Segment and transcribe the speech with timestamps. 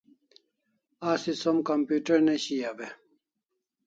[1.11, 2.89] Asi som computer ne shiau e?